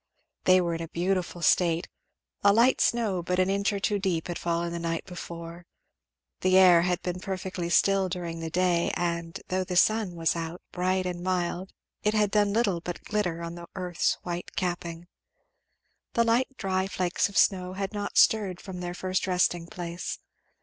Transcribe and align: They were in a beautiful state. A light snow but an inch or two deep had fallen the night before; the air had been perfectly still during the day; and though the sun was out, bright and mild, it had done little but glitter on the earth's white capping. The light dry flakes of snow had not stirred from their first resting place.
They 0.45 0.59
were 0.61 0.73
in 0.73 0.81
a 0.81 0.87
beautiful 0.87 1.43
state. 1.43 1.87
A 2.43 2.51
light 2.51 2.81
snow 2.81 3.21
but 3.21 3.37
an 3.37 3.51
inch 3.51 3.71
or 3.71 3.79
two 3.79 3.99
deep 3.99 4.29
had 4.29 4.39
fallen 4.39 4.71
the 4.73 4.79
night 4.79 5.05
before; 5.05 5.67
the 6.39 6.57
air 6.57 6.81
had 6.81 7.03
been 7.03 7.19
perfectly 7.19 7.69
still 7.69 8.09
during 8.09 8.39
the 8.39 8.49
day; 8.49 8.91
and 8.95 9.39
though 9.49 9.63
the 9.63 9.75
sun 9.75 10.15
was 10.15 10.35
out, 10.35 10.59
bright 10.71 11.05
and 11.05 11.21
mild, 11.21 11.71
it 12.01 12.15
had 12.15 12.31
done 12.31 12.51
little 12.51 12.81
but 12.81 13.03
glitter 13.03 13.43
on 13.43 13.53
the 13.53 13.67
earth's 13.75 14.17
white 14.23 14.55
capping. 14.55 15.05
The 16.13 16.23
light 16.23 16.47
dry 16.57 16.87
flakes 16.87 17.29
of 17.29 17.37
snow 17.37 17.73
had 17.73 17.93
not 17.93 18.17
stirred 18.17 18.59
from 18.59 18.79
their 18.79 18.95
first 18.95 19.27
resting 19.27 19.67
place. 19.67 20.17